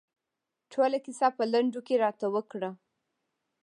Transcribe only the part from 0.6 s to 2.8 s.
ټوله کیسه په لنډو کې راته وکړه.